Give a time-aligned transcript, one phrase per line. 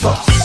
[0.00, 0.37] 放。